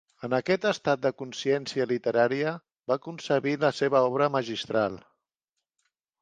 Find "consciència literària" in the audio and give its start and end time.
1.21-2.53